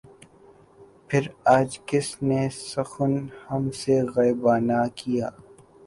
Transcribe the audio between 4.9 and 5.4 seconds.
کیا